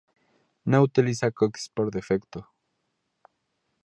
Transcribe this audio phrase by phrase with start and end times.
[0.65, 2.49] No utiliza cookies por defecto.